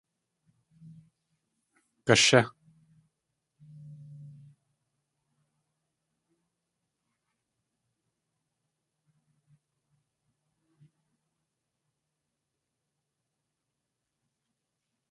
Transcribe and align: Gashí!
Gashí! 2.05 2.41